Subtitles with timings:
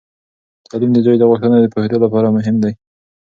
[0.69, 2.73] تعلیم د زوی د غوښتنو د پوهیدو لپاره مهم دی.